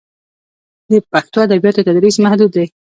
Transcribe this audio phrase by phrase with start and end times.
[0.91, 2.65] د پښتو ادبیاتو تدریس محدود دی.